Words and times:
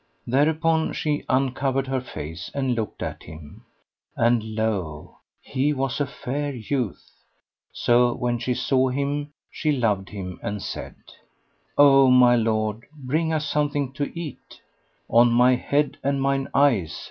Thereupon 0.25 0.93
she 0.93 1.23
uncovered 1.29 1.85
her 1.85 2.01
face 2.01 2.49
and 2.55 2.73
looked 2.73 3.03
at 3.03 3.21
him, 3.21 3.65
and 4.17 4.55
lo! 4.55 5.17
he 5.43 5.73
was 5.73 5.99
a 6.01 6.07
fair 6.07 6.55
youth; 6.55 7.11
so 7.71 8.11
when 8.15 8.39
she 8.39 8.55
saw 8.55 8.89
him 8.89 9.31
she 9.51 9.71
loved 9.71 10.09
him 10.09 10.39
and 10.41 10.59
said, 10.59 10.95
"O 11.77 12.09
my 12.09 12.35
lord, 12.35 12.83
bring 12.97 13.31
us 13.31 13.45
something 13.47 13.93
to 13.93 14.11
eat." 14.19 14.59
"On 15.07 15.31
my 15.31 15.53
head 15.53 15.97
and 16.03 16.19
mine 16.19 16.47
eyes!" 16.51 16.99